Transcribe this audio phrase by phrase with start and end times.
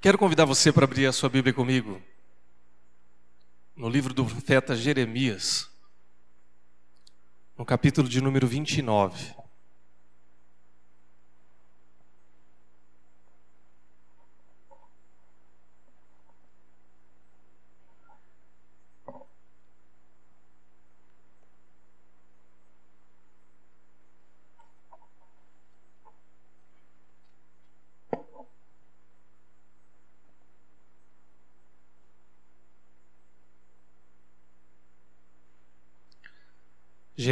[0.00, 2.00] Quero convidar você para abrir a sua Bíblia comigo
[3.76, 5.68] no livro do profeta Jeremias,
[7.54, 9.39] no capítulo de número 29.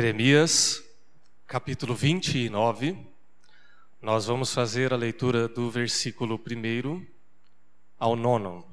[0.01, 0.81] Jeremias,
[1.45, 2.97] capítulo 29.
[4.01, 7.05] Nós vamos fazer a leitura do versículo 1
[7.99, 8.65] ao 9.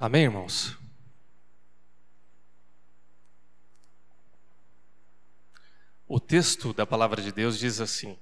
[0.00, 0.81] Amém, irmãos?
[6.14, 8.18] O texto da palavra de Deus diz assim: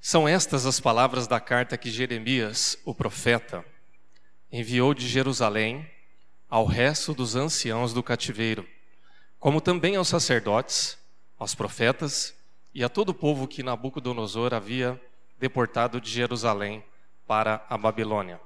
[0.00, 3.62] São estas as palavras da carta que Jeremias, o profeta,
[4.50, 5.86] enviou de Jerusalém
[6.48, 8.66] ao resto dos anciãos do cativeiro,
[9.38, 10.96] como também aos sacerdotes,
[11.38, 12.34] aos profetas
[12.72, 14.98] e a todo o povo que Nabucodonosor havia
[15.38, 16.82] deportado de Jerusalém
[17.26, 18.40] para a Babilônia.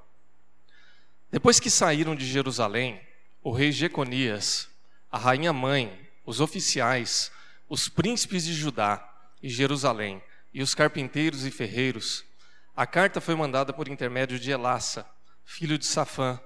[1.31, 3.01] Depois que saíram de Jerusalém,
[3.45, 4.67] o rei Jeconias,
[5.11, 7.31] a rainha mãe, os oficiais,
[7.69, 9.07] os príncipes de Judá
[9.39, 10.19] e Jerusalém
[10.51, 12.25] e os carpinteiros e ferreiros,
[12.75, 15.07] a carta foi mandada por intermédio de Elassa,
[15.45, 16.41] filho de Safã,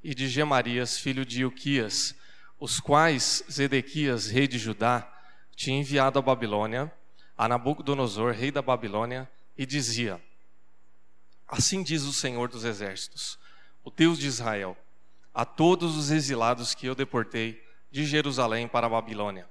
[0.00, 2.14] e de Gemarias, filho de Ilquias,
[2.60, 5.12] os quais Zedequias, rei de Judá,
[5.56, 6.92] tinha enviado à Babilônia,
[7.36, 10.22] a Nabucodonosor, rei da Babilônia, e dizia:
[11.48, 13.40] Assim diz o Senhor dos Exércitos,
[13.82, 14.76] o Deus de Israel:
[15.34, 19.50] a todos os exilados que eu deportei de Jerusalém para a Babilônia.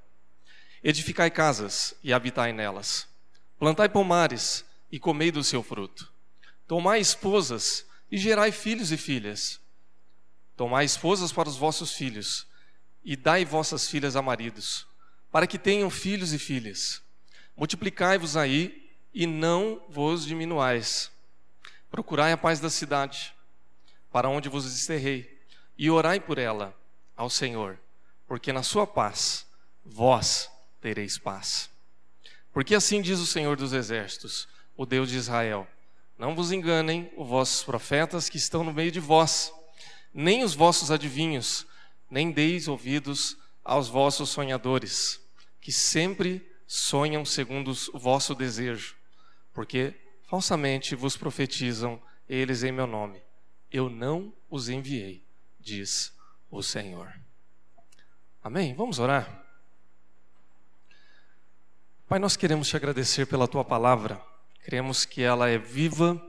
[0.82, 3.08] Edificai casas e habitai nelas.
[3.60, 6.10] Plantai pomares e comei do seu fruto.
[6.66, 9.60] Tomai esposas e gerai filhos e filhas.
[10.56, 12.48] Tomai esposas para os vossos filhos
[13.04, 14.88] e dai vossas filhas a maridos,
[15.30, 17.02] para que tenham filhos e filhas.
[17.58, 21.12] Multiplicai-vos aí e não vos diminuais.
[21.92, 23.34] Procurai a paz da cidade,
[24.12, 25.33] para onde vos desterrei
[25.78, 26.76] e orai por ela
[27.16, 27.80] ao Senhor,
[28.28, 29.46] porque na sua paz
[29.86, 30.50] vós
[30.82, 31.70] tereis paz.
[32.52, 34.48] Porque assim diz o Senhor dos Exércitos,
[34.78, 35.68] o Deus de Israel:
[36.18, 39.52] Não vos enganem os vossos profetas que estão no meio de vós,
[40.14, 41.66] nem os vossos adivinhos,
[42.10, 45.20] nem deis ouvidos aos vossos sonhadores,
[45.60, 48.96] que sempre sonham segundo o vosso desejo,
[49.54, 49.94] porque
[50.28, 53.22] falsamente vos profetizam eles em meu nome.
[53.72, 55.24] Eu não os enviei
[55.64, 56.14] diz
[56.52, 57.12] o Senhor.
[58.44, 58.76] Amém?
[58.76, 59.42] Vamos orar?
[62.08, 64.22] Pai, nós queremos te agradecer pela tua palavra.
[64.64, 66.22] Cremos que ela é viva,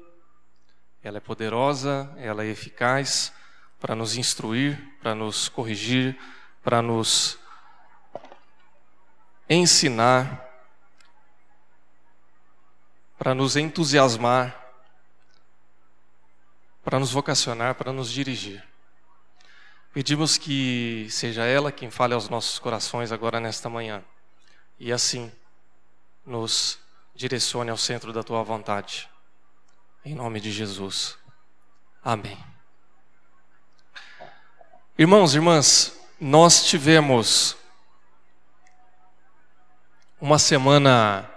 [1.03, 3.33] ela é poderosa, ela é eficaz
[3.81, 6.19] para nos instruir, para nos corrigir,
[6.62, 7.39] para nos
[9.50, 10.43] ensinar,
[13.19, 14.59] para nos entusiasmar,
[16.83, 18.74] para nos vocacionar, para nos dirigir.
[19.94, 24.03] Pedimos que seja ela quem fale aos nossos corações agora nesta manhã.
[24.77, 25.31] E assim
[26.27, 26.81] nos
[27.15, 29.09] direcione ao centro da tua vontade.
[30.05, 31.16] Em nome de Jesus.
[32.05, 32.37] Amém.
[34.99, 37.56] Irmãos e irmãs, nós tivemos
[40.21, 41.31] uma semana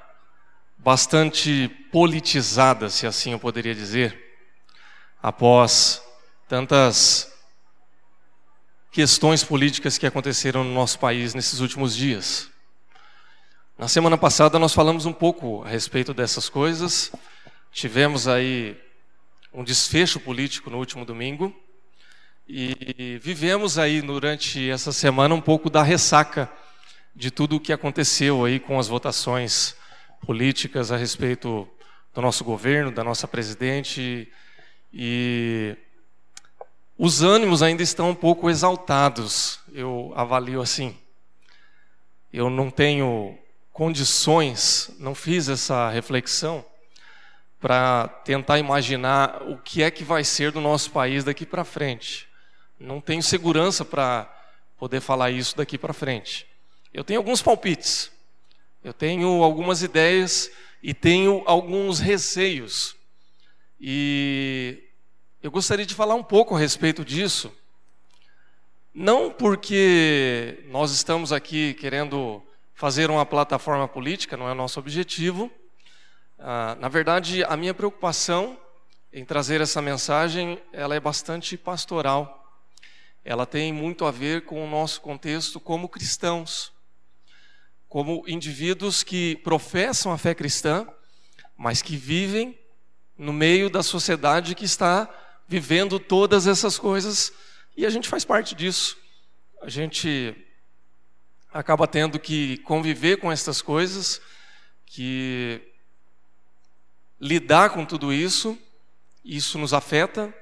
[0.80, 4.42] bastante politizada, se assim eu poderia dizer,
[5.22, 6.02] após
[6.48, 7.37] tantas
[8.92, 12.50] questões políticas que aconteceram no nosso país nesses últimos dias.
[13.78, 17.12] Na semana passada nós falamos um pouco a respeito dessas coisas.
[17.72, 18.76] Tivemos aí
[19.54, 21.56] um desfecho político no último domingo
[22.48, 26.52] e vivemos aí durante essa semana um pouco da ressaca
[27.16, 29.76] de tudo o que aconteceu aí com as votações
[30.26, 31.68] políticas a respeito
[32.14, 34.32] do nosso governo, da nossa presidente
[34.94, 35.78] e
[36.98, 40.98] os ânimos ainda estão um pouco exaltados, eu avalio assim.
[42.34, 43.38] Eu não tenho
[43.72, 46.66] condições, não fiz essa reflexão
[47.60, 52.28] para tentar imaginar o que é que vai ser do nosso país daqui para frente.
[52.80, 54.28] Não tenho segurança para
[54.78, 56.48] poder falar isso daqui para frente.
[56.92, 58.12] Eu tenho alguns palpites,
[58.84, 60.50] eu tenho algumas ideias
[60.82, 62.96] e tenho alguns receios.
[63.80, 64.87] E
[65.48, 67.50] eu gostaria de falar um pouco a respeito disso.
[68.94, 75.50] Não porque nós estamos aqui querendo fazer uma plataforma política, não é o nosso objetivo.
[76.38, 78.60] Ah, na verdade, a minha preocupação
[79.14, 82.62] em trazer essa mensagem, ela é bastante pastoral.
[83.24, 86.74] Ela tem muito a ver com o nosso contexto como cristãos,
[87.88, 90.86] como indivíduos que professam a fé cristã,
[91.56, 92.60] mas que vivem
[93.18, 95.10] no meio da sociedade que está
[95.48, 97.32] vivendo todas essas coisas
[97.76, 98.98] e a gente faz parte disso.
[99.62, 100.36] A gente
[101.54, 104.22] acaba tendo que conviver com essas coisas,
[104.86, 105.62] que
[107.20, 108.58] lidar com tudo isso,
[109.24, 110.34] isso nos afeta,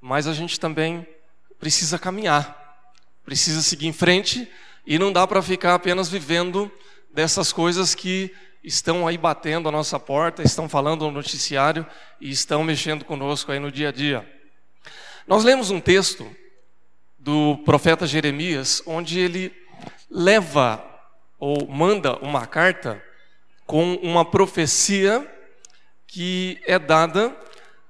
[0.00, 1.06] mas a gente também
[1.58, 2.90] precisa caminhar,
[3.24, 4.50] precisa seguir em frente
[4.86, 6.70] e não dá para ficar apenas vivendo
[7.12, 8.34] dessas coisas que
[8.64, 11.86] estão aí batendo a nossa porta, estão falando no noticiário
[12.20, 14.41] e estão mexendo conosco aí no dia a dia.
[15.26, 16.28] Nós lemos um texto
[17.18, 19.54] do profeta Jeremias, onde ele
[20.10, 20.84] leva
[21.38, 23.02] ou manda uma carta
[23.64, 25.26] com uma profecia
[26.06, 27.36] que é dada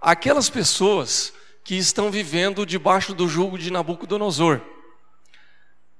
[0.00, 1.32] àquelas pessoas
[1.64, 4.60] que estão vivendo debaixo do jugo de Nabucodonosor.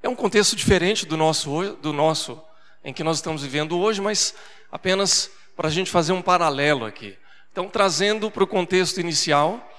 [0.03, 2.41] É um contexto diferente do nosso, do nosso
[2.85, 4.35] em que nós estamos vivendo hoje, mas
[4.71, 7.17] apenas para a gente fazer um paralelo aqui.
[7.51, 9.72] Então, trazendo para o contexto inicial,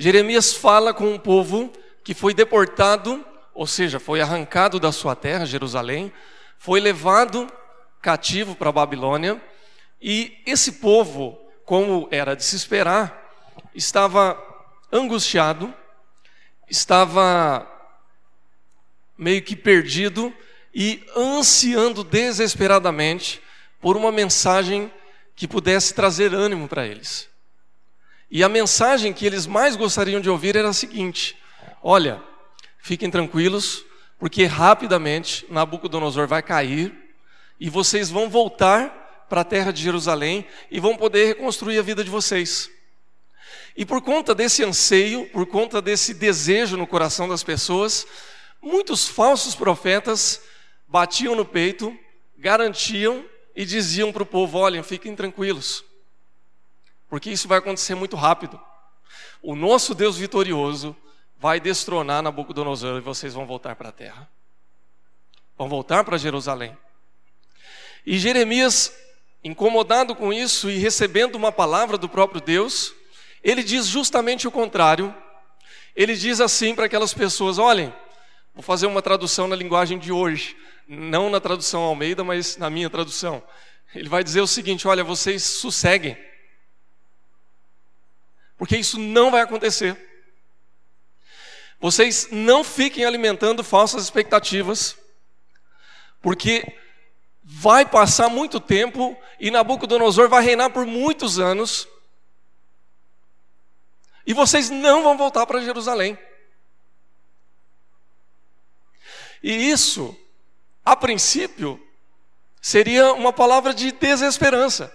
[0.00, 1.70] Jeremias fala com um povo
[2.02, 6.10] que foi deportado, ou seja, foi arrancado da sua terra, Jerusalém,
[6.58, 7.46] foi levado
[8.00, 9.38] cativo para a Babilônia,
[10.00, 13.30] e esse povo, como era de se esperar,
[13.74, 14.42] estava
[14.90, 15.70] angustiado,
[16.66, 17.70] estava
[19.18, 20.34] meio que perdido
[20.74, 23.42] e ansiando desesperadamente
[23.78, 24.90] por uma mensagem
[25.36, 27.29] que pudesse trazer ânimo para eles.
[28.30, 31.36] E a mensagem que eles mais gostariam de ouvir era a seguinte:
[31.82, 32.22] olha,
[32.78, 33.84] fiquem tranquilos,
[34.18, 36.94] porque rapidamente Nabucodonosor vai cair
[37.58, 42.04] e vocês vão voltar para a terra de Jerusalém e vão poder reconstruir a vida
[42.04, 42.70] de vocês.
[43.76, 48.06] E por conta desse anseio, por conta desse desejo no coração das pessoas,
[48.62, 50.40] muitos falsos profetas
[50.86, 51.96] batiam no peito,
[52.38, 53.24] garantiam
[53.56, 55.84] e diziam para o povo: olhem, fiquem tranquilos,
[57.10, 58.58] porque isso vai acontecer muito rápido.
[59.42, 60.96] O nosso Deus vitorioso
[61.36, 64.26] vai destronar Nabucodonosor e vocês vão voltar para a terra.
[65.58, 66.74] Vão voltar para Jerusalém.
[68.06, 68.96] E Jeremias,
[69.44, 72.94] incomodado com isso e recebendo uma palavra do próprio Deus,
[73.44, 75.14] ele diz justamente o contrário.
[75.94, 77.92] Ele diz assim para aquelas pessoas: olhem,
[78.54, 80.56] vou fazer uma tradução na linguagem de hoje
[80.90, 83.40] não na tradução Almeida, mas na minha tradução.
[83.94, 86.16] Ele vai dizer o seguinte: olha, vocês sosseguem,
[88.60, 89.96] porque isso não vai acontecer.
[91.80, 94.98] Vocês não fiquem alimentando falsas expectativas,
[96.20, 96.76] porque
[97.42, 101.88] vai passar muito tempo e Nabucodonosor vai reinar por muitos anos,
[104.26, 106.18] e vocês não vão voltar para Jerusalém.
[109.42, 110.14] E isso
[110.84, 111.82] a princípio,
[112.60, 114.94] seria uma palavra de desesperança,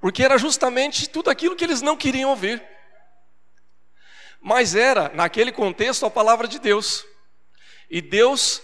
[0.00, 2.69] porque era justamente tudo aquilo que eles não queriam ouvir.
[4.40, 7.04] Mas era, naquele contexto, a palavra de Deus.
[7.90, 8.62] E Deus,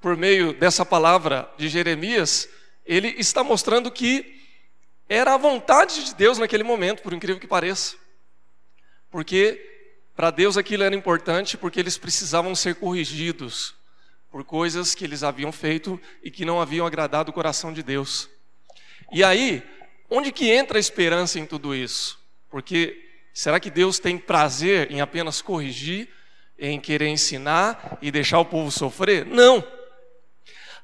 [0.00, 2.48] por meio dessa palavra de Jeremias,
[2.84, 4.40] ele está mostrando que
[5.08, 7.96] era a vontade de Deus naquele momento, por incrível que pareça.
[9.10, 9.60] Porque
[10.14, 13.74] para Deus aquilo era importante, porque eles precisavam ser corrigidos,
[14.30, 18.30] por coisas que eles haviam feito e que não haviam agradado o coração de Deus.
[19.12, 19.62] E aí,
[20.08, 22.18] onde que entra a esperança em tudo isso?
[22.48, 26.08] Porque será que Deus tem prazer em apenas corrigir,
[26.58, 29.26] em querer ensinar e deixar o povo sofrer?
[29.26, 29.66] Não.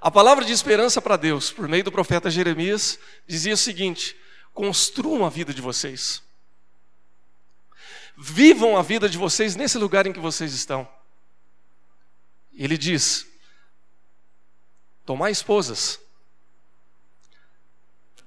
[0.00, 4.16] A palavra de esperança para Deus, por meio do profeta Jeremias, dizia o seguinte:
[4.54, 6.22] construam a vida de vocês.
[8.16, 10.88] Vivam a vida de vocês nesse lugar em que vocês estão.
[12.52, 13.26] Ele diz:
[15.04, 16.00] Tomar esposas.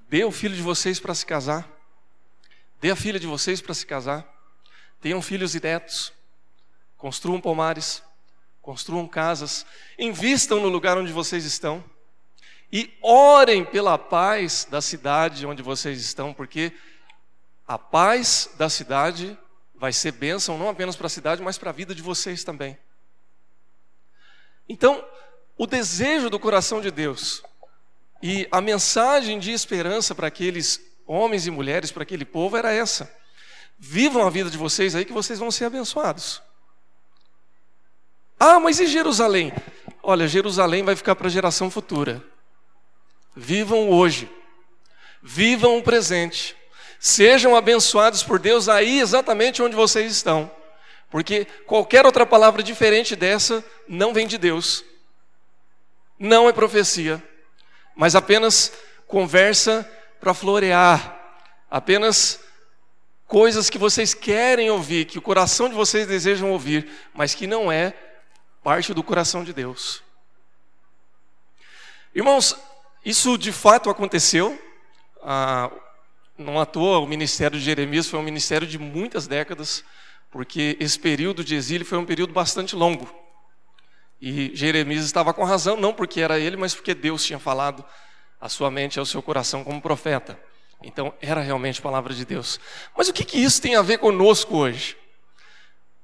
[0.08, 1.68] Dê o filho de vocês para se casar.
[2.82, 4.26] Dê a filha de vocês para se casar.
[5.00, 6.12] Tenham filhos e netos.
[6.96, 8.02] Construam pomares.
[8.60, 9.64] Construam casas.
[9.96, 11.84] Invistam no lugar onde vocês estão.
[12.72, 16.72] E orem pela paz da cidade onde vocês estão, porque
[17.68, 19.38] a paz da cidade
[19.76, 22.76] vai ser bênção não apenas para a cidade, mas para a vida de vocês também.
[24.68, 25.04] Então,
[25.56, 27.44] o desejo do coração de Deus
[28.20, 33.12] e a mensagem de esperança para aqueles homens e mulheres, para aquele povo era essa:
[33.78, 36.42] Vivam a vida de vocês aí que vocês vão ser abençoados.
[38.38, 39.52] Ah, mas e Jerusalém?
[40.02, 42.22] Olha, Jerusalém vai ficar para a geração futura.
[43.34, 44.30] Vivam hoje.
[45.22, 46.56] Vivam o presente.
[46.98, 50.50] Sejam abençoados por Deus aí exatamente onde vocês estão.
[51.10, 54.84] Porque qualquer outra palavra diferente dessa não vem de Deus.
[56.18, 57.22] Não é profecia,
[57.94, 58.72] mas apenas
[59.06, 59.88] conversa
[60.22, 61.20] para florear,
[61.68, 62.38] apenas
[63.26, 67.72] coisas que vocês querem ouvir, que o coração de vocês desejam ouvir, mas que não
[67.72, 67.92] é
[68.62, 70.00] parte do coração de Deus.
[72.14, 72.56] Irmãos,
[73.04, 74.56] isso de fato aconteceu.
[75.24, 75.68] Ah,
[76.38, 79.82] não à toa, o ministério de Jeremias foi um ministério de muitas décadas,
[80.30, 83.12] porque esse período de exílio foi um período bastante longo.
[84.20, 87.84] E Jeremias estava com razão, não porque era ele, mas porque Deus tinha falado
[88.42, 90.36] a sua mente ao seu coração como profeta.
[90.82, 92.58] Então, era realmente palavra de Deus.
[92.96, 94.96] Mas o que, que isso tem a ver conosco hoje?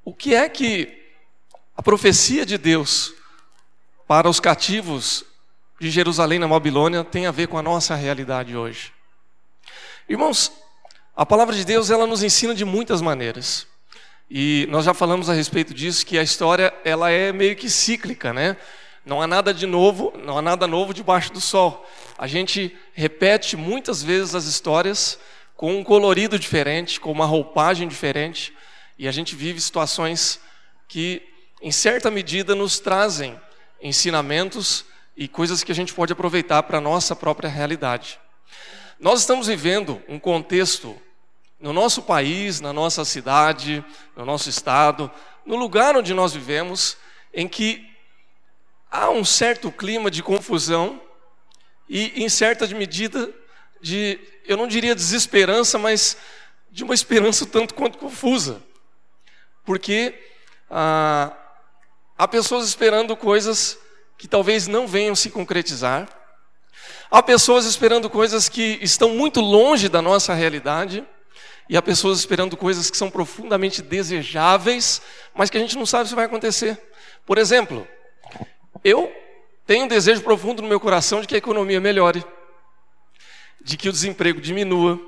[0.04, 1.02] O que é que
[1.76, 3.12] a profecia de Deus
[4.06, 5.24] para os cativos
[5.80, 8.92] de Jerusalém na Babilônia tem a ver com a nossa realidade hoje?
[10.08, 10.52] Irmãos,
[11.16, 13.66] a palavra de Deus ela nos ensina de muitas maneiras.
[14.30, 18.32] E nós já falamos a respeito disso que a história ela é meio que cíclica,
[18.32, 18.56] né?
[19.08, 21.88] Não há nada de novo, não há nada novo debaixo do sol.
[22.18, 25.18] A gente repete muitas vezes as histórias
[25.56, 28.54] com um colorido diferente, com uma roupagem diferente,
[28.98, 30.38] e a gente vive situações
[30.86, 31.22] que,
[31.62, 33.40] em certa medida, nos trazem
[33.80, 34.84] ensinamentos
[35.16, 38.20] e coisas que a gente pode aproveitar para a nossa própria realidade.
[39.00, 40.94] Nós estamos vivendo um contexto
[41.58, 43.82] no nosso país, na nossa cidade,
[44.14, 45.10] no nosso estado,
[45.46, 46.98] no lugar onde nós vivemos,
[47.32, 47.88] em que
[48.90, 51.00] há um certo clima de confusão
[51.88, 53.32] e, em certa medida,
[53.80, 56.16] de, eu não diria desesperança, mas
[56.70, 58.62] de uma esperança tanto quanto confusa.
[59.64, 60.14] Porque
[60.70, 61.36] ah,
[62.16, 63.78] há pessoas esperando coisas
[64.16, 66.08] que talvez não venham se concretizar,
[67.10, 71.02] Há pessoas esperando coisas que estão muito longe da nossa realidade,
[71.66, 75.00] e há pessoas esperando coisas que são profundamente desejáveis,
[75.34, 76.78] mas que a gente não sabe se vai acontecer.
[77.24, 77.88] Por exemplo,
[78.84, 79.12] eu
[79.66, 82.24] tenho um desejo profundo no meu coração de que a economia melhore,
[83.60, 84.98] de que o desemprego diminua,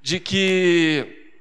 [0.00, 1.32] de que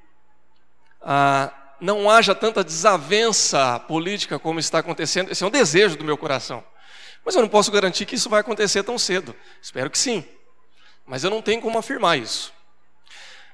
[1.01, 5.31] ah, não haja tanta desavença política como está acontecendo.
[5.31, 6.63] Esse é um desejo do meu coração.
[7.25, 9.35] Mas eu não posso garantir que isso vai acontecer tão cedo.
[9.61, 10.25] Espero que sim.
[11.05, 12.53] Mas eu não tenho como afirmar isso.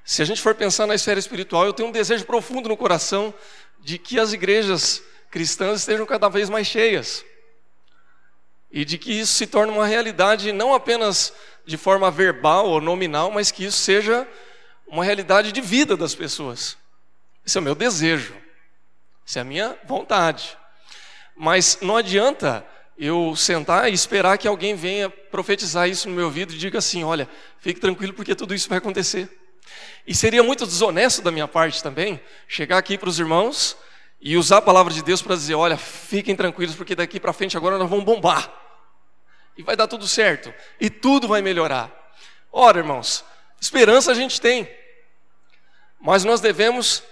[0.05, 3.33] Se a gente for pensar na esfera espiritual, eu tenho um desejo profundo no coração
[3.79, 7.23] de que as igrejas cristãs estejam cada vez mais cheias.
[8.71, 11.33] E de que isso se torne uma realidade não apenas
[11.65, 14.27] de forma verbal ou nominal, mas que isso seja
[14.87, 16.77] uma realidade de vida das pessoas.
[17.45, 18.35] Esse é o meu desejo.
[19.27, 20.57] Essa é a minha vontade.
[21.35, 22.65] Mas não adianta
[22.97, 27.03] eu sentar e esperar que alguém venha profetizar isso no meu ouvido e diga assim:
[27.03, 29.29] olha, fique tranquilo porque tudo isso vai acontecer.
[30.05, 33.77] E seria muito desonesto da minha parte também chegar aqui para os irmãos
[34.21, 37.55] e usar a palavra de Deus para dizer: olha, fiquem tranquilos porque daqui para frente
[37.55, 38.51] agora nós vamos bombar.
[39.57, 40.53] E vai dar tudo certo.
[40.79, 41.91] E tudo vai melhorar.
[42.51, 43.23] Ora, irmãos,
[43.59, 44.69] esperança a gente tem.
[45.99, 47.03] Mas nós devemos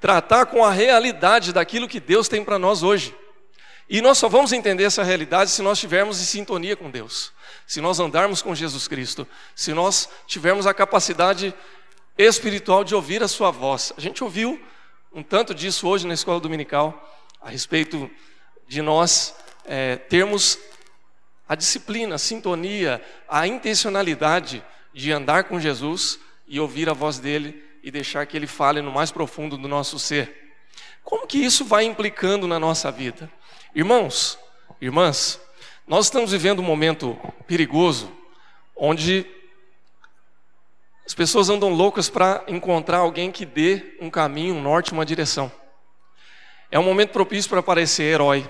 [0.00, 3.14] tratar com a realidade daquilo que Deus tem para nós hoje.
[3.88, 7.32] E nós só vamos entender essa realidade se nós estivermos em sintonia com Deus,
[7.66, 11.54] se nós andarmos com Jesus Cristo, se nós tivermos a capacidade
[12.16, 13.92] espiritual de ouvir a Sua voz.
[13.96, 14.60] A gente ouviu
[15.14, 17.08] um tanto disso hoje na escola dominical,
[17.40, 18.10] a respeito
[18.66, 20.58] de nós é, termos
[21.48, 26.18] a disciplina, a sintonia, a intencionalidade de andar com Jesus
[26.48, 30.00] e ouvir a voz dele e deixar que ele fale no mais profundo do nosso
[30.00, 30.56] ser.
[31.04, 33.30] Como que isso vai implicando na nossa vida?
[33.72, 34.36] Irmãos,
[34.80, 35.40] irmãs,
[35.86, 37.16] nós estamos vivendo um momento
[37.46, 38.10] perigoso
[38.74, 39.24] onde
[41.06, 45.52] as pessoas andam loucas para encontrar alguém que dê um caminho, um norte, uma direção.
[46.70, 48.48] É um momento propício para aparecer herói,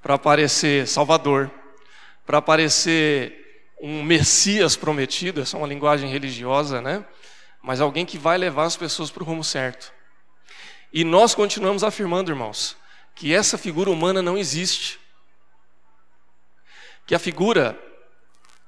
[0.00, 1.50] para aparecer salvador,
[2.24, 3.38] para aparecer
[3.80, 7.04] um Messias prometido, essa é uma linguagem religiosa, né?
[7.60, 9.92] Mas alguém que vai levar as pessoas para o rumo certo.
[10.92, 12.76] E nós continuamos afirmando, irmãos,
[13.14, 14.98] que essa figura humana não existe.
[17.06, 17.78] Que a figura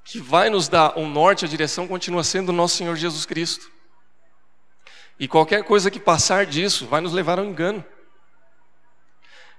[0.04, 3.70] que vai nos dar um norte, a direção, continua sendo o nosso Senhor Jesus Cristo.
[5.18, 7.82] E qualquer coisa que passar disso vai nos levar ao engano.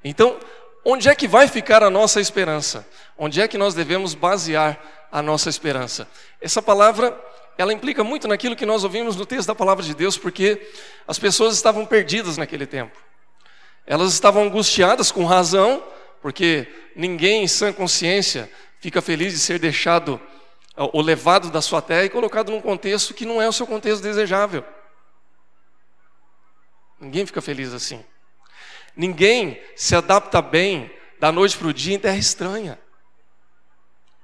[0.04, 0.38] Então,
[0.84, 2.88] onde é que vai ficar a nossa esperança?
[3.18, 4.80] Onde é que nós devemos basear
[5.12, 6.08] a nossa esperança?
[6.40, 7.20] Essa palavra,
[7.58, 10.72] ela implica muito naquilo que nós ouvimos no texto da palavra de Deus, porque
[11.08, 12.96] as pessoas estavam perdidas naquele tempo.
[13.88, 15.84] Elas estavam angustiadas com razão,
[16.22, 20.22] porque ninguém em sã consciência fica feliz de ser deixado
[20.76, 24.04] ou levado da sua terra e colocado num contexto que não é o seu contexto
[24.04, 24.64] desejável.
[27.00, 28.04] Ninguém fica feliz assim.
[28.96, 32.80] Ninguém se adapta bem da noite para o dia em terra estranha.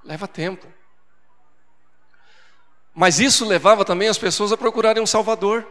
[0.03, 0.67] Leva tempo.
[2.93, 5.65] Mas isso levava também as pessoas a procurarem um Salvador,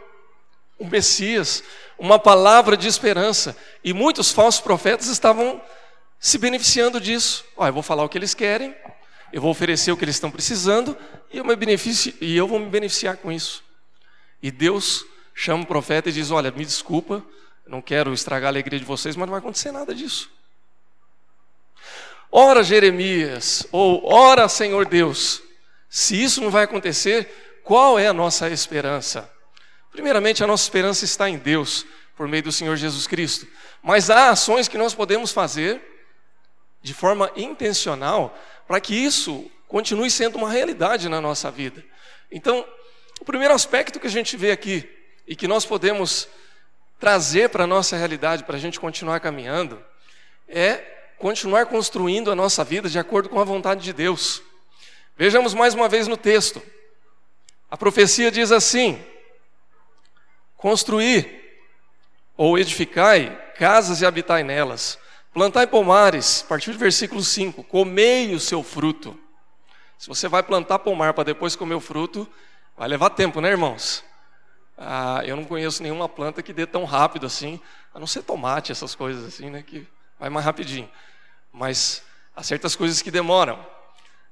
[0.78, 1.62] um Messias,
[1.99, 3.56] uma palavra de esperança.
[3.84, 5.60] E muitos falsos profetas estavam
[6.18, 7.44] se beneficiando disso.
[7.56, 8.75] Ó, eu vou falar o que eles querem,
[9.32, 10.96] eu vou oferecer o que eles estão precisando
[11.32, 13.62] e eu, me beneficio, e eu vou me beneficiar com isso.
[14.42, 17.25] E Deus chama o profeta e diz: Olha, me desculpa,
[17.66, 20.30] não quero estragar a alegria de vocês, mas não vai acontecer nada disso.
[22.32, 25.42] Ora, Jeremias, ou ora, Senhor Deus,
[25.88, 29.30] se isso não vai acontecer, qual é a nossa esperança?
[29.90, 31.84] Primeiramente, a nossa esperança está em Deus,
[32.16, 33.46] por meio do Senhor Jesus Cristo.
[33.82, 35.80] Mas há ações que nós podemos fazer
[36.82, 38.37] de forma intencional
[38.70, 41.84] para que isso continue sendo uma realidade na nossa vida.
[42.30, 42.64] Então,
[43.20, 44.88] o primeiro aspecto que a gente vê aqui
[45.26, 46.28] e que nós podemos
[46.96, 49.84] trazer para a nossa realidade, para a gente continuar caminhando,
[50.46, 50.74] é
[51.18, 54.40] continuar construindo a nossa vida de acordo com a vontade de Deus.
[55.16, 56.62] Vejamos mais uma vez no texto.
[57.68, 59.04] A profecia diz assim:
[60.56, 61.58] construir
[62.36, 64.96] ou edificai casas e habitai nelas,
[65.32, 69.18] plantai pomares, a partir do versículo 5, comei o seu fruto.
[69.99, 72.28] Se você vai plantar pomar para depois comer o fruto,
[72.76, 74.04] vai levar tempo, né, irmãos?
[74.76, 77.60] Ah, eu não conheço nenhuma planta que dê tão rápido assim,
[77.94, 79.87] a não ser tomate, essas coisas assim, né, que
[80.18, 80.90] vai mais rapidinho.
[81.52, 82.02] Mas
[82.34, 83.64] há certas coisas que demoram.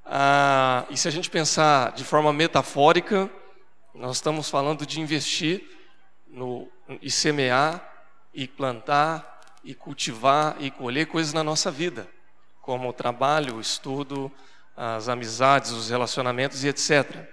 [0.04, 3.30] Ah, e se a gente pensar de forma metafórica,
[3.94, 5.62] nós estamos falando de investir
[6.26, 6.66] no,
[7.02, 7.86] e semear,
[8.32, 9.37] e plantar,
[9.68, 12.08] e cultivar, e colher coisas na nossa vida,
[12.62, 14.32] como o trabalho, o estudo,
[14.74, 17.28] as amizades, os relacionamentos e etc.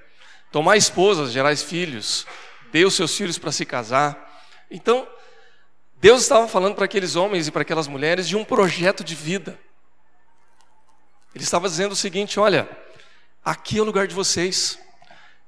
[0.52, 2.28] Tomar esposas, gerar filhos,
[2.74, 4.43] dê os seus filhos para se casar.
[4.69, 5.08] Então,
[5.95, 9.58] Deus estava falando para aqueles homens e para aquelas mulheres de um projeto de vida.
[11.34, 12.67] Ele estava dizendo o seguinte: olha,
[13.45, 14.78] aqui é o lugar de vocês.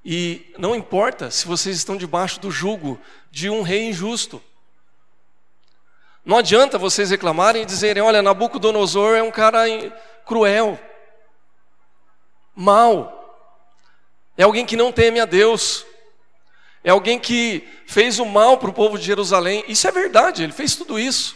[0.06, 2.98] E não importa se vocês estão debaixo do jugo
[3.30, 4.42] de um rei injusto.
[6.28, 9.64] Não adianta vocês reclamarem e dizerem: olha, Nabucodonosor é um cara
[10.24, 10.80] cruel,
[12.56, 13.36] mau,
[14.38, 15.88] é alguém que não teme a Deus
[16.88, 19.62] é alguém que fez o mal para o povo de Jerusalém.
[19.68, 21.36] Isso é verdade, ele fez tudo isso.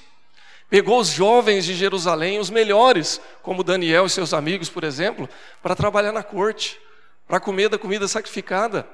[0.69, 5.27] Pegou os jovens de Jerusalém, os melhores, como Daniel e seus amigos, por exemplo,
[5.61, 6.79] para trabalhar na corte,
[7.27, 8.87] para comer da comida sacrificada.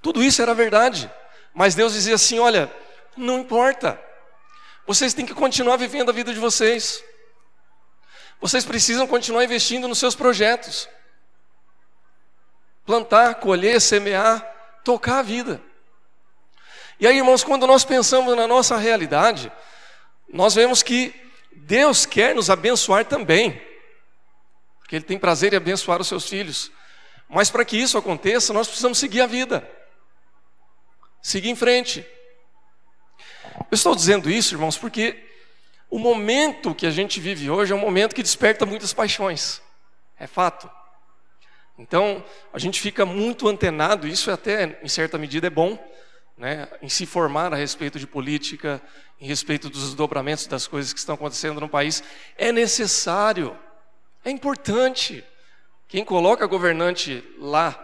[0.00, 1.10] Tudo isso era verdade.
[1.52, 2.72] Mas Deus dizia assim: olha,
[3.16, 4.00] não importa.
[4.86, 7.02] Vocês têm que continuar vivendo a vida de vocês.
[8.40, 10.88] Vocês precisam continuar investindo nos seus projetos.
[12.84, 14.40] Plantar, colher, semear,
[14.84, 15.60] tocar a vida.
[17.00, 19.52] E aí, irmãos, quando nós pensamos na nossa realidade,
[20.28, 21.14] nós vemos que
[21.52, 23.60] Deus quer nos abençoar também,
[24.78, 26.70] porque Ele tem prazer em abençoar os seus filhos.
[27.28, 29.68] Mas para que isso aconteça, nós precisamos seguir a vida,
[31.20, 32.06] seguir em frente.
[33.58, 35.24] Eu estou dizendo isso, irmãos, porque
[35.90, 39.62] o momento que a gente vive hoje é um momento que desperta muitas paixões,
[40.18, 40.70] é fato.
[41.78, 45.78] Então, a gente fica muito antenado, isso até em certa medida é bom,
[46.36, 48.80] né, em se formar a respeito de política,
[49.20, 52.02] em respeito dos desdobramentos das coisas que estão acontecendo no país.
[52.36, 53.56] É necessário,
[54.24, 55.24] é importante.
[55.88, 57.82] Quem coloca governante lá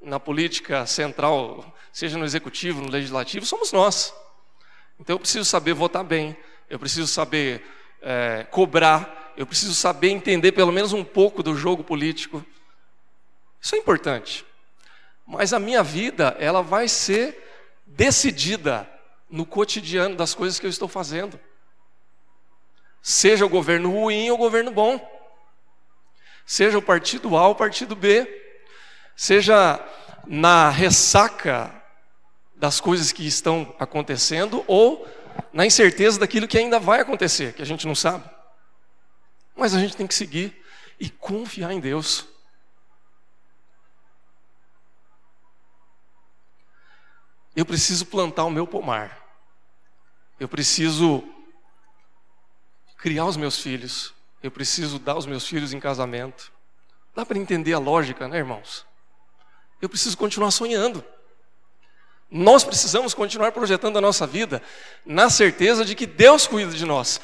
[0.00, 4.12] na política central, seja no executivo, no legislativo, somos nós.
[5.02, 6.36] Então eu preciso saber votar bem,
[6.70, 7.60] eu preciso saber
[8.00, 12.44] é, cobrar, eu preciso saber entender pelo menos um pouco do jogo político.
[13.60, 14.46] Isso é importante.
[15.26, 17.36] Mas a minha vida, ela vai ser
[17.84, 18.88] decidida
[19.28, 21.38] no cotidiano das coisas que eu estou fazendo.
[23.02, 25.00] Seja o governo ruim ou o governo bom.
[26.46, 28.24] Seja o partido A ou o partido B.
[29.16, 29.84] Seja
[30.28, 31.81] na ressaca
[32.62, 35.04] das coisas que estão acontecendo ou
[35.52, 38.30] na incerteza daquilo que ainda vai acontecer, que a gente não sabe.
[39.56, 40.62] Mas a gente tem que seguir
[41.00, 42.28] e confiar em Deus.
[47.54, 49.18] eu preciso plantar o meu pomar.
[50.40, 51.22] Eu preciso
[52.96, 56.52] criar os meus filhos, eu preciso dar os meus filhos em casamento.
[57.14, 58.86] Dá para entender a lógica, né, irmãos?
[59.82, 61.04] Eu preciso continuar sonhando.
[62.34, 64.62] Nós precisamos continuar projetando a nossa vida
[65.04, 67.20] na certeza de que Deus cuida de nós.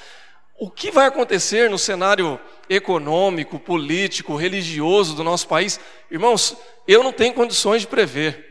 [0.58, 5.80] O que vai acontecer no cenário econômico, político, religioso do nosso país?
[6.10, 6.54] Irmãos,
[6.86, 8.44] eu não tenho condições de prever.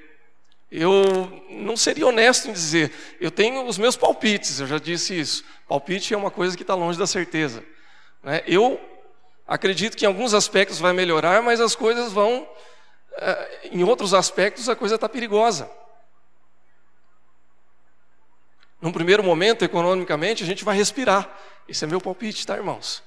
[0.72, 2.92] Eu não seria honesto em dizer,
[3.22, 5.46] eu tenho os meus palpites, eu já disse isso.
[5.68, 7.64] Palpite é uma coisa que está longe da certeza.
[8.24, 8.42] Né?
[8.48, 8.82] Eu
[9.48, 12.50] acredito que em alguns aspectos vai melhorar, mas as coisas vão,
[13.16, 15.70] eh, em outros aspectos, a coisa está perigosa.
[18.80, 21.30] Num primeiro momento, economicamente, a gente vai respirar.
[21.68, 23.04] Esse é meu palpite, tá, irmãos?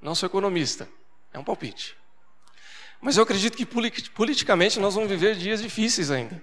[0.00, 0.88] Não sou economista,
[1.32, 1.96] é um palpite.
[3.00, 3.66] Mas eu acredito que
[4.10, 6.42] politicamente nós vamos viver dias difíceis ainda.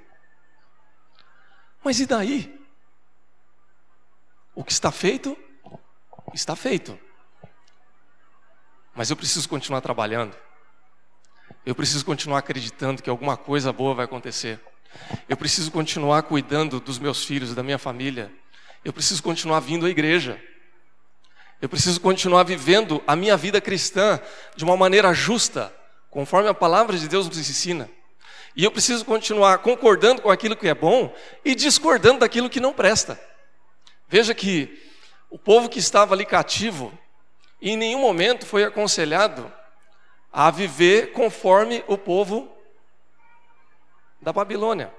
[1.83, 2.59] Mas e daí?
[4.55, 5.37] O que está feito,
[6.33, 6.97] está feito.
[8.95, 10.37] Mas eu preciso continuar trabalhando.
[11.65, 14.59] Eu preciso continuar acreditando que alguma coisa boa vai acontecer.
[15.27, 18.31] Eu preciso continuar cuidando dos meus filhos, da minha família.
[18.83, 20.41] Eu preciso continuar vindo à igreja.
[21.61, 24.19] Eu preciso continuar vivendo a minha vida cristã
[24.55, 25.73] de uma maneira justa,
[26.09, 27.89] conforme a palavra de Deus nos ensina.
[28.55, 31.15] E eu preciso continuar concordando com aquilo que é bom
[31.45, 33.19] e discordando daquilo que não presta.
[34.09, 34.77] Veja que
[35.29, 36.91] o povo que estava ali cativo,
[37.61, 39.51] em nenhum momento foi aconselhado
[40.31, 42.51] a viver conforme o povo
[44.21, 44.93] da Babilônia.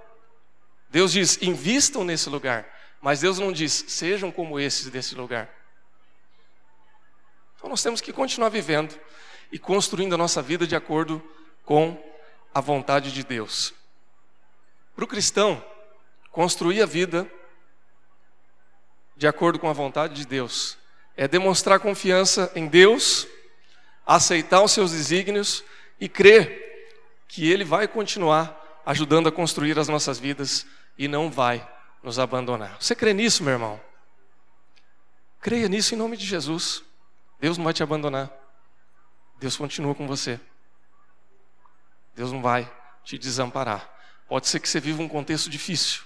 [0.88, 2.73] Deus diz: invistam nesse lugar.
[3.04, 5.54] Mas Deus não diz, sejam como esses desse lugar.
[7.54, 8.98] Então nós temos que continuar vivendo
[9.52, 11.22] e construindo a nossa vida de acordo
[11.66, 12.02] com
[12.54, 13.74] a vontade de Deus.
[14.96, 15.62] Para o cristão,
[16.30, 17.30] construir a vida
[19.14, 20.78] de acordo com a vontade de Deus
[21.14, 23.28] é demonstrar confiança em Deus,
[24.06, 25.62] aceitar os seus desígnios
[26.00, 26.88] e crer
[27.28, 31.73] que Ele vai continuar ajudando a construir as nossas vidas e não vai
[32.04, 32.76] nos abandonar.
[32.78, 33.80] Você crê nisso, meu irmão?
[35.40, 36.84] Creia nisso em nome de Jesus.
[37.40, 38.30] Deus não vai te abandonar.
[39.40, 40.38] Deus continua com você.
[42.14, 42.70] Deus não vai
[43.02, 43.90] te desamparar.
[44.28, 46.02] Pode ser que você viva um contexto difícil.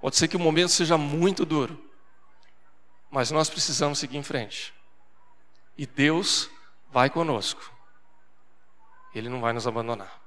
[0.00, 1.82] Pode ser que o momento seja muito duro.
[3.10, 4.74] Mas nós precisamos seguir em frente.
[5.76, 6.50] E Deus
[6.90, 7.70] vai conosco.
[9.14, 10.18] Ele não vai nos abandonar.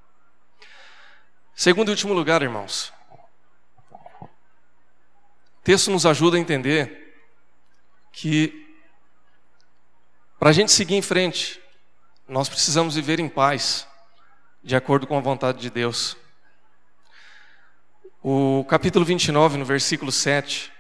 [1.56, 2.94] Segundo e último lugar, irmãos,
[5.64, 7.16] texto nos ajuda a entender
[8.12, 8.68] que
[10.40, 11.62] para a gente seguir em frente,
[12.26, 13.86] nós precisamos viver em paz,
[14.64, 16.16] de acordo com a vontade de Deus.
[18.24, 20.72] O capítulo 29, no versículo 7,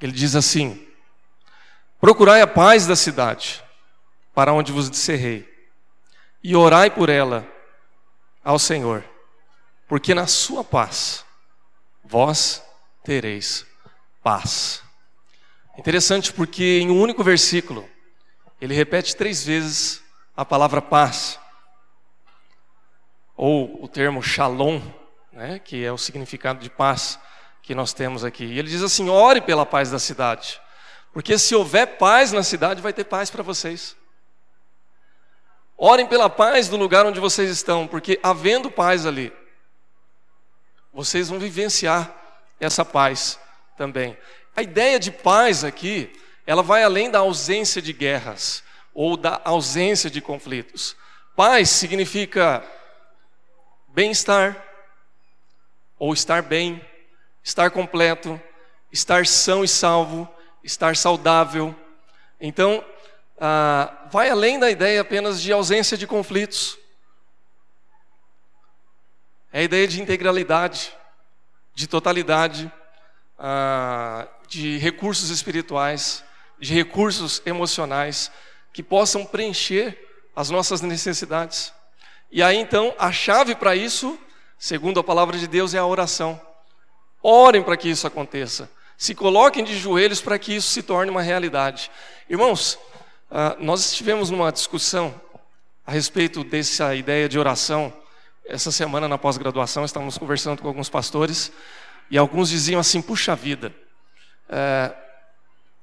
[0.00, 0.86] ele diz assim:
[2.00, 3.62] Procurai a paz da cidade,
[4.32, 5.52] para onde vos disserrei,
[6.42, 7.44] e orai por ela
[8.44, 9.04] ao Senhor,
[9.88, 11.24] porque na sua paz
[12.04, 12.62] vós
[13.02, 13.66] tereis
[14.26, 14.82] paz.
[15.78, 17.88] Interessante porque em um único versículo,
[18.60, 20.02] ele repete três vezes
[20.36, 21.38] a palavra paz,
[23.36, 24.82] ou o termo shalom,
[25.32, 27.20] né, que é o significado de paz
[27.62, 28.42] que nós temos aqui.
[28.42, 30.60] E ele diz assim: ore pela paz da cidade,
[31.12, 33.96] porque se houver paz na cidade, vai ter paz para vocês.
[35.78, 39.32] Orem pela paz do lugar onde vocês estão, porque havendo paz ali,
[40.92, 42.12] vocês vão vivenciar
[42.58, 43.38] essa paz
[43.76, 44.16] também.
[44.56, 46.12] A ideia de paz aqui,
[46.46, 48.62] ela vai além da ausência de guerras
[48.94, 50.96] ou da ausência de conflitos.
[51.36, 52.64] Paz significa
[53.88, 54.62] bem-estar,
[55.98, 56.82] ou estar bem,
[57.42, 58.40] estar completo,
[58.90, 60.28] estar são e salvo,
[60.64, 61.74] estar saudável.
[62.40, 62.84] Então,
[63.38, 66.78] ah, vai além da ideia apenas de ausência de conflitos.
[69.52, 70.96] É a ideia de integralidade,
[71.74, 72.72] de totalidade,
[73.38, 76.24] ah, de recursos espirituais,
[76.58, 78.30] de recursos emocionais
[78.72, 79.98] que possam preencher
[80.34, 81.72] as nossas necessidades.
[82.30, 84.18] E aí então, a chave para isso,
[84.58, 86.40] segundo a palavra de Deus, é a oração.
[87.22, 88.70] Orem para que isso aconteça.
[88.96, 91.90] Se coloquem de joelhos para que isso se torne uma realidade.
[92.28, 92.78] Irmãos,
[93.30, 95.14] ah, nós estivemos numa discussão
[95.86, 97.92] a respeito dessa ideia de oração.
[98.44, 101.52] Essa semana na pós-graduação estávamos conversando com alguns pastores
[102.10, 103.74] e alguns diziam assim: puxa vida,
[104.48, 104.94] é,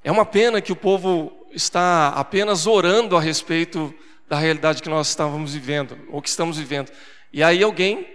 [0.03, 3.93] é uma pena que o povo está apenas orando a respeito
[4.27, 6.91] da realidade que nós estávamos vivendo, ou que estamos vivendo.
[7.31, 8.07] E aí alguém,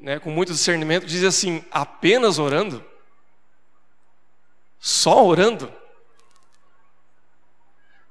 [0.00, 2.84] né, com muito discernimento, diz assim: apenas orando?
[4.78, 5.72] Só orando?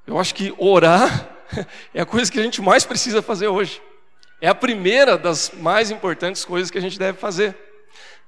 [0.06, 1.30] Eu acho que orar
[1.94, 3.82] é a coisa que a gente mais precisa fazer hoje.
[4.40, 7.67] É a primeira das mais importantes coisas que a gente deve fazer.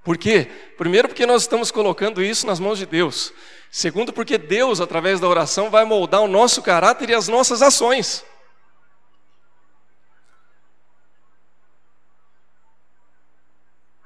[0.09, 0.47] Por quê?
[0.75, 3.31] Primeiro, porque nós estamos colocando isso nas mãos de Deus.
[3.69, 8.25] Segundo, porque Deus, através da oração, vai moldar o nosso caráter e as nossas ações.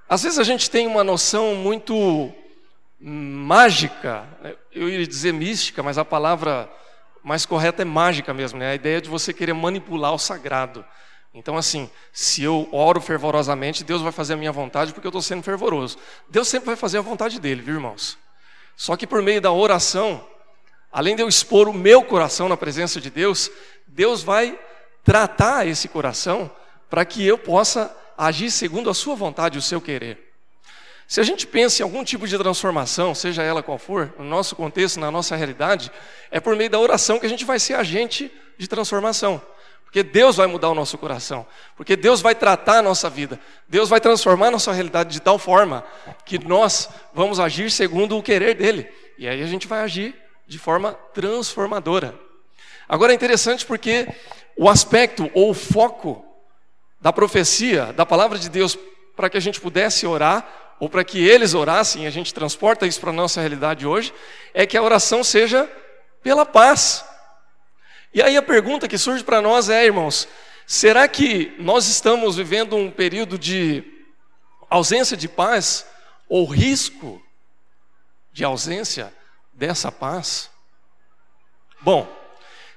[0.10, 2.34] Às vezes a gente tem uma noção muito
[3.00, 4.58] mágica, né?
[4.74, 6.70] eu ia dizer mística, mas a palavra
[7.24, 8.72] mais correta é mágica mesmo, né?
[8.72, 10.84] A ideia de você querer manipular o sagrado.
[11.34, 15.22] Então, assim, se eu oro fervorosamente, Deus vai fazer a minha vontade porque eu estou
[15.22, 15.98] sendo fervoroso.
[16.30, 18.18] Deus sempre vai fazer a vontade dele, viu, irmãos?
[18.76, 20.26] Só que por meio da oração,
[20.92, 23.50] além de eu expor o meu coração na presença de Deus,
[23.88, 24.60] Deus vai
[25.04, 26.52] tratar esse coração
[26.88, 30.32] para que eu possa agir segundo a sua vontade, o seu querer.
[31.08, 34.56] Se a gente pensa em algum tipo de transformação, seja ela qual for, no nosso
[34.56, 35.92] contexto, na nossa realidade,
[36.32, 39.42] é por meio da oração que a gente vai ser agente de transformação.
[39.94, 41.46] Porque Deus vai mudar o nosso coração,
[41.78, 45.38] porque Deus vai tratar a nossa vida, Deus vai transformar a nossa realidade de tal
[45.38, 45.86] forma
[46.26, 48.92] que nós vamos agir segundo o querer dele.
[49.20, 50.16] E aí a gente vai agir
[50.48, 52.20] de forma transformadora.
[52.90, 54.08] Agora é interessante porque
[54.58, 56.26] o aspecto ou o foco
[57.00, 58.76] da profecia, da palavra de Deus,
[59.16, 63.00] para que a gente pudesse orar, ou para que eles orassem, a gente transporta isso
[63.00, 64.12] para a nossa realidade hoje,
[64.56, 65.72] é que a oração seja
[66.24, 67.06] pela paz.
[68.14, 70.28] E aí a pergunta que surge para nós é, irmãos,
[70.68, 73.84] será que nós estamos vivendo um período de
[74.70, 75.86] ausência de paz,
[76.30, 77.22] ou risco
[78.32, 79.12] de ausência
[79.52, 80.52] dessa paz?
[81.82, 82.08] Bom,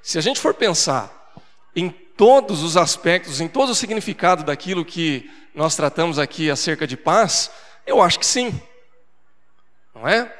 [0.03, 1.35] se a gente for pensar
[1.75, 6.97] em todos os aspectos, em todo o significado daquilo que nós tratamos aqui acerca de
[6.97, 7.51] paz?
[7.87, 8.59] Eu acho que sim.
[9.95, 10.35] Não é?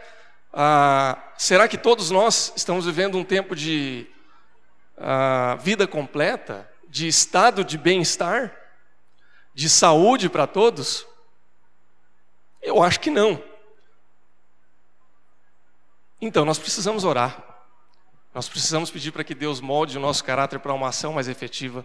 [0.53, 4.07] Ah, será que todos nós estamos vivendo um tempo de
[4.97, 8.55] ah, vida completa, de estado de bem-estar,
[9.55, 11.07] de saúde para todos?
[12.63, 13.43] Eu acho que não.
[16.21, 17.43] Então nós precisamos orar.
[18.35, 21.85] Nós precisamos pedir para que Deus molde o nosso caráter para uma ação mais efetiva.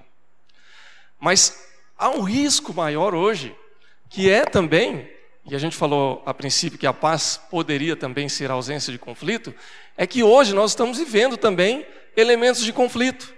[1.19, 1.65] Mas
[1.97, 3.56] há um risco maior hoje,
[4.10, 5.10] que é também,
[5.51, 8.97] e a gente falou a princípio que a paz poderia também ser a ausência de
[8.97, 9.53] conflito,
[9.97, 11.85] é que hoje nós estamos vivendo também
[12.15, 13.33] elementos de conflito.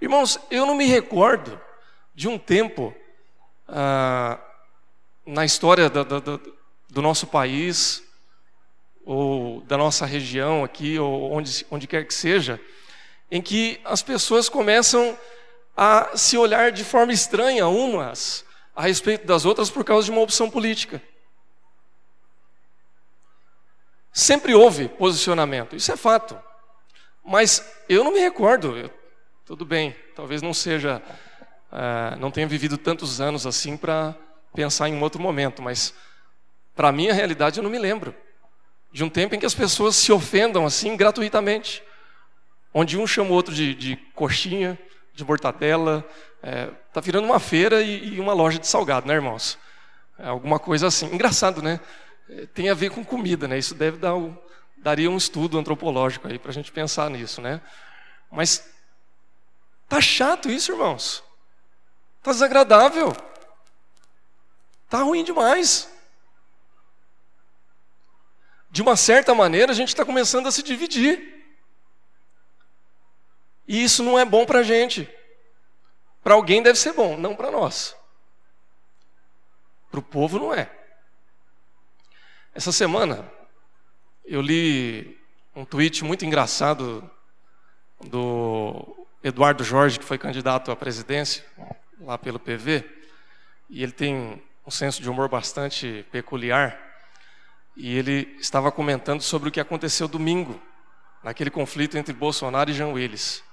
[0.00, 1.60] Irmãos, eu não me recordo
[2.14, 2.94] de um tempo
[3.68, 4.40] ah,
[5.26, 6.56] na história do, do,
[6.88, 8.02] do nosso país,
[9.04, 12.58] ou da nossa região aqui, ou onde, onde quer que seja,
[13.30, 15.18] em que as pessoas começam
[15.76, 18.47] a se olhar de forma estranha umas
[18.78, 21.02] a respeito das outras por causa de uma opção política.
[24.12, 26.38] Sempre houve posicionamento, isso é fato.
[27.24, 28.88] Mas eu não me recordo, eu,
[29.44, 31.02] tudo bem, talvez não seja,
[31.72, 34.14] uh, não tenha vivido tantos anos assim para
[34.54, 35.92] pensar em um outro momento, mas
[36.72, 38.14] para a minha realidade eu não me lembro
[38.92, 41.82] de um tempo em que as pessoas se ofendam assim gratuitamente,
[42.72, 44.78] onde um chama o outro de, de coxinha,
[45.12, 46.08] de mortadela,
[46.42, 49.58] é, tá virando uma feira e, e, uma loja de salgado, né, irmãos?
[50.18, 51.06] É alguma coisa assim.
[51.12, 51.80] Engraçado, né?
[52.28, 53.58] É, tem a ver com comida, né?
[53.58, 54.36] Isso deve dar um,
[54.76, 57.60] daria um estudo antropológico aí para a gente pensar nisso, né?
[58.30, 58.68] Mas
[59.88, 61.22] tá chato isso, irmãos.
[62.22, 63.16] Tá desagradável.
[64.88, 65.88] Tá ruim demais
[68.70, 71.36] de uma certa maneira, a gente está começando a se dividir.
[73.66, 75.08] E isso não é bom para a gente.
[76.28, 77.96] Para alguém deve ser bom, não para nós.
[79.90, 80.70] Para o povo não é.
[82.54, 83.26] Essa semana,
[84.26, 85.18] eu li
[85.56, 87.10] um tweet muito engraçado
[88.10, 91.46] do Eduardo Jorge, que foi candidato à presidência,
[91.98, 92.84] lá pelo PV,
[93.70, 96.78] e ele tem um senso de humor bastante peculiar
[97.74, 100.60] e ele estava comentando sobre o que aconteceu domingo,
[101.24, 103.47] naquele conflito entre Bolsonaro e Jean Willis.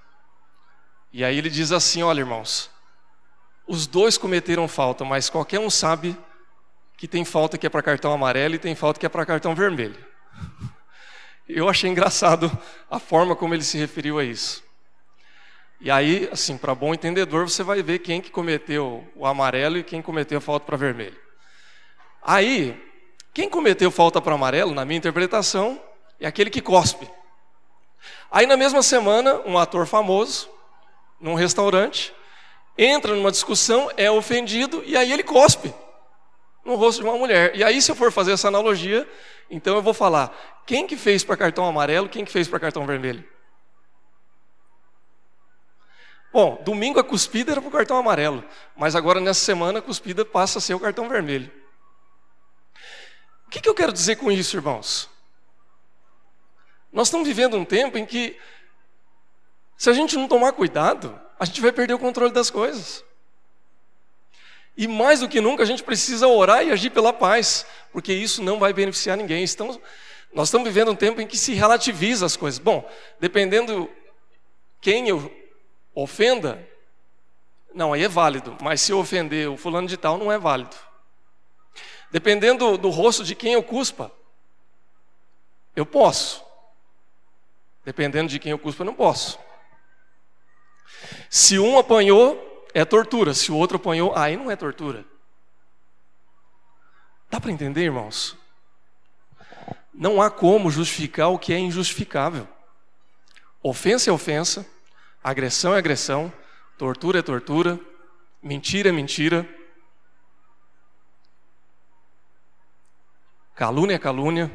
[1.11, 2.69] E aí ele diz assim: olha, irmãos,
[3.67, 6.17] os dois cometeram falta, mas qualquer um sabe
[6.97, 9.55] que tem falta que é para cartão amarelo e tem falta que é para cartão
[9.55, 9.97] vermelho.
[11.47, 12.51] Eu achei engraçado
[12.89, 14.63] a forma como ele se referiu a isso.
[15.79, 19.83] E aí, assim, para bom entendedor, você vai ver quem que cometeu o amarelo e
[19.83, 21.19] quem cometeu a falta para vermelho.
[22.23, 22.81] Aí,
[23.33, 25.79] quem cometeu falta para amarelo, na minha interpretação,
[26.19, 27.07] é aquele que cospe.
[28.31, 30.49] Aí na mesma semana, um ator famoso,
[31.25, 32.13] num restaurante,
[32.77, 35.73] entra numa discussão, é ofendido e aí ele cospe
[36.63, 37.55] no rosto de uma mulher.
[37.55, 39.09] E aí se eu for fazer essa analogia,
[39.49, 42.85] então eu vou falar, quem que fez para cartão amarelo, quem que fez para cartão
[42.85, 43.27] vermelho?
[46.31, 50.23] Bom, domingo a cuspida era para o cartão amarelo, mas agora nessa semana a cuspida
[50.23, 51.51] passa a ser o cartão vermelho.
[53.47, 55.09] O que, que eu quero dizer com isso, irmãos?
[56.95, 58.39] Nós estamos vivendo um tempo em que,
[59.77, 63.03] se a gente não tomar cuidado, a gente vai perder o controle das coisas.
[64.77, 68.43] E mais do que nunca, a gente precisa orar e agir pela paz, porque isso
[68.43, 69.43] não vai beneficiar ninguém.
[69.43, 69.79] Estamos,
[70.33, 72.59] nós estamos vivendo um tempo em que se relativiza as coisas.
[72.59, 73.89] Bom, dependendo
[74.81, 75.31] quem eu
[75.93, 76.67] ofenda,
[77.73, 80.75] não, aí é válido, mas se eu ofender o fulano de tal, não é válido.
[82.11, 84.11] Dependendo do rosto de quem eu cuspa,
[85.75, 86.43] eu posso.
[87.83, 89.37] Dependendo de quem eu cuspa, eu não posso.
[91.29, 93.33] Se um apanhou, é tortura.
[93.33, 95.05] Se o outro apanhou, aí não é tortura.
[97.29, 98.37] Dá para entender, irmãos?
[99.93, 102.47] Não há como justificar o que é injustificável.
[103.63, 104.65] Ofensa é ofensa,
[105.23, 106.31] agressão é agressão,
[106.77, 107.79] tortura é tortura,
[108.41, 109.47] mentira é mentira,
[113.55, 114.51] calúnia é calúnia.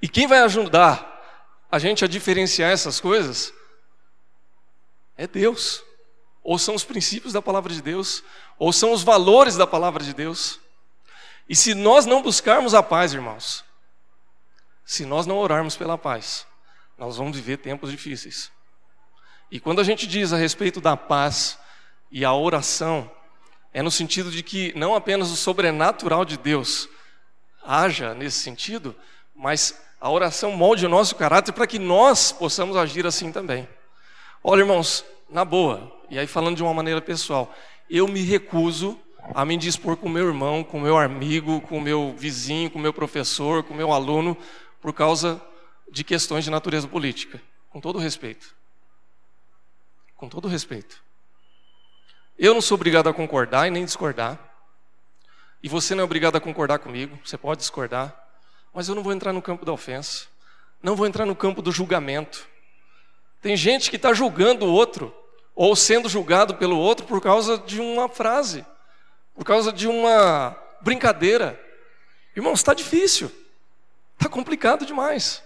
[0.00, 1.08] E quem vai ajudar
[1.70, 3.52] a gente a diferenciar essas coisas
[5.20, 5.84] é Deus.
[6.42, 8.24] Ou são os princípios da palavra de Deus,
[8.58, 10.58] ou são os valores da palavra de Deus.
[11.46, 13.62] E se nós não buscarmos a paz, irmãos,
[14.82, 16.46] se nós não orarmos pela paz,
[16.96, 18.50] nós vamos viver tempos difíceis.
[19.50, 21.58] E quando a gente diz a respeito da paz
[22.10, 23.10] e a oração,
[23.74, 26.88] é no sentido de que não apenas o sobrenatural de Deus
[27.62, 28.96] haja nesse sentido,
[29.34, 33.68] mas a oração molde o nosso caráter para que nós possamos agir assim também.
[34.42, 37.54] Olha, irmãos, na boa, e aí falando de uma maneira pessoal,
[37.90, 38.98] eu me recuso
[39.34, 43.62] a me dispor com meu irmão, com meu amigo, com meu vizinho, com meu professor,
[43.62, 44.34] com meu aluno,
[44.80, 45.40] por causa
[45.92, 47.40] de questões de natureza política.
[47.68, 48.54] Com todo respeito.
[50.16, 51.02] Com todo respeito.
[52.38, 54.38] Eu não sou obrigado a concordar e nem discordar.
[55.62, 58.16] E você não é obrigado a concordar comigo, você pode discordar.
[58.72, 60.26] Mas eu não vou entrar no campo da ofensa.
[60.82, 62.48] Não vou entrar no campo do julgamento.
[63.40, 65.14] Tem gente que está julgando o outro,
[65.54, 68.64] ou sendo julgado pelo outro por causa de uma frase,
[69.34, 71.58] por causa de uma brincadeira.
[72.36, 73.30] Irmãos, está difícil,
[74.14, 75.42] está complicado demais.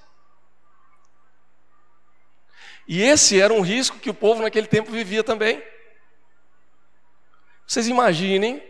[2.86, 5.62] E esse era um risco que o povo naquele tempo vivia também.
[7.66, 8.62] Vocês imaginem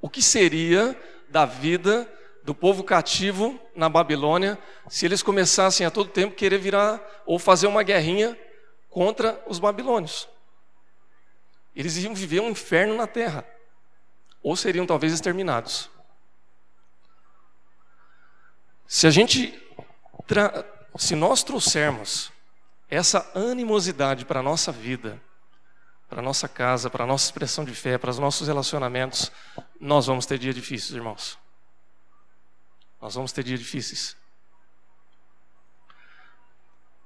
[0.00, 2.10] o que seria da vida
[2.42, 7.66] do povo cativo na Babilônia se eles começassem a todo tempo querer virar ou fazer
[7.66, 8.36] uma guerrinha
[8.90, 10.28] contra os babilônios.
[11.74, 13.46] Eles iam viver um inferno na terra,
[14.42, 15.88] ou seriam talvez exterminados.
[18.86, 19.56] Se a gente,
[20.98, 22.32] se nós trouxermos
[22.88, 25.22] essa animosidade para a nossa vida,
[26.08, 29.30] para a nossa casa, para a nossa expressão de fé, para os nossos relacionamentos,
[29.78, 31.38] nós vamos ter dias difíceis, irmãos.
[33.00, 34.16] Nós vamos ter dias difíceis.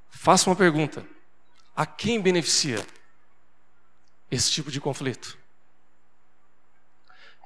[0.08, 1.06] Faça uma pergunta:
[1.74, 2.84] a quem beneficia
[4.30, 5.38] esse tipo de conflito?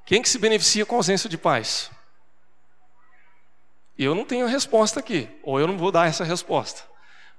[0.05, 1.91] Quem que se beneficia com a ausência de paz?
[3.99, 6.83] Eu não tenho resposta aqui, ou eu não vou dar essa resposta.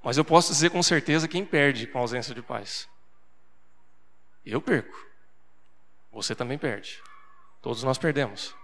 [0.02, 2.88] Mas eu posso dizer com certeza quem perde com a ausência de paz.
[4.44, 4.96] Eu perco.
[6.12, 7.02] Você também perde.
[7.60, 8.54] Todos nós perdemos.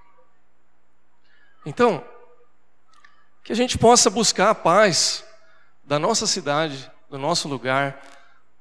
[1.65, 2.07] Então,
[3.43, 5.25] que a gente possa buscar a paz
[5.85, 8.01] da nossa cidade, do nosso lugar,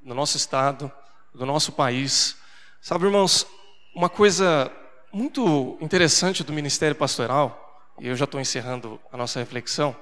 [0.06, 0.92] do nosso estado,
[1.34, 2.38] do nosso país.
[2.80, 3.48] Sabe, irmãos,
[3.96, 4.72] uma coisa
[5.12, 9.96] muito interessante do ministério pastoral, e eu já estou encerrando a nossa reflexão,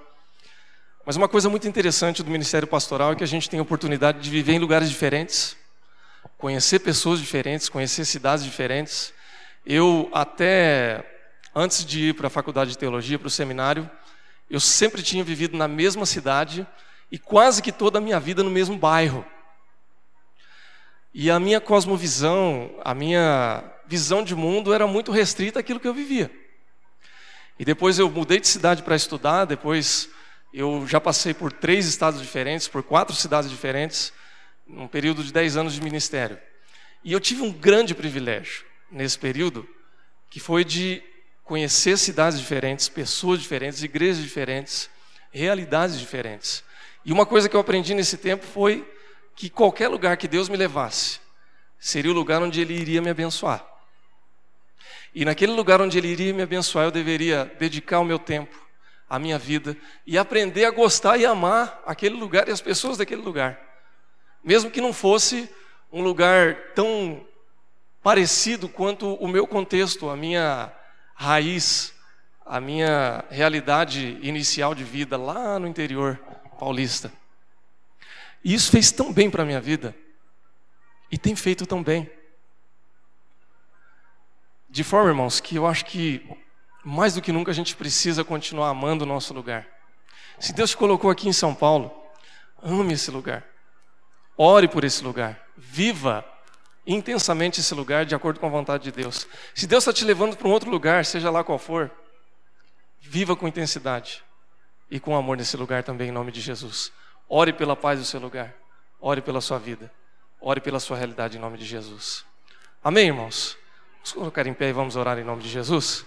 [1.05, 4.19] mas uma coisa muito interessante do ministério pastoral é que a gente tem a oportunidade
[4.19, 5.55] de viver em lugares diferentes,
[6.37, 9.13] conhecer pessoas diferentes, conhecer cidades diferentes.
[9.65, 11.05] Eu, até
[11.55, 13.89] antes de ir para a faculdade de teologia, para o seminário,
[14.49, 16.67] eu sempre tinha vivido na mesma cidade
[17.09, 19.25] e quase que toda a minha vida no mesmo bairro.
[21.13, 25.93] E a minha cosmovisão, a minha visão de mundo era muito restrita àquilo que eu
[25.93, 26.31] vivia.
[27.59, 30.09] E depois eu mudei de cidade para estudar, depois
[30.51, 34.11] eu já passei por três estados diferentes, por quatro cidades diferentes,
[34.65, 36.39] num período de dez anos de ministério.
[37.03, 39.67] E eu tive um grande privilégio nesse período,
[40.31, 41.03] que foi de
[41.43, 44.89] conhecer cidades diferentes, pessoas diferentes, igrejas diferentes,
[45.31, 46.63] realidades diferentes.
[47.05, 48.87] E uma coisa que eu aprendi nesse tempo foi
[49.35, 51.19] que qualquer lugar que Deus me levasse
[51.79, 53.65] seria o lugar onde Ele iria me abençoar.
[55.13, 58.57] E naquele lugar onde Ele iria me abençoar, eu deveria dedicar o meu tempo,
[59.09, 59.77] a minha vida
[60.07, 63.59] e aprender a gostar e amar aquele lugar e as pessoas daquele lugar.
[64.43, 65.49] Mesmo que não fosse
[65.91, 67.25] um lugar tão
[68.01, 70.71] parecido quanto o meu contexto, a minha
[71.15, 71.93] raiz,
[72.45, 76.19] a minha realidade inicial de vida lá no interior
[76.59, 77.11] paulista.
[78.43, 79.95] E isso fez tão bem para a minha vida,
[81.11, 82.09] e tem feito tão bem.
[84.69, 86.27] De forma, irmãos, que eu acho que
[86.83, 89.67] mais do que nunca a gente precisa continuar amando o nosso lugar.
[90.39, 91.91] Se Deus te colocou aqui em São Paulo,
[92.61, 93.45] ame esse lugar.
[94.35, 95.39] Ore por esse lugar.
[95.55, 96.25] Viva
[96.85, 99.27] intensamente esse lugar de acordo com a vontade de Deus.
[99.53, 101.91] Se Deus está te levando para um outro lugar, seja lá qual for,
[102.99, 104.23] viva com intensidade
[104.89, 106.91] e com amor nesse lugar também, em nome de Jesus.
[107.27, 108.53] Ore pela paz do seu lugar.
[108.99, 109.91] Ore pela sua vida.
[110.39, 112.25] Ore pela sua realidade em nome de Jesus.
[112.83, 113.57] Amém, irmãos?
[113.95, 116.05] Vamos colocar em pé e vamos orar em nome de Jesus?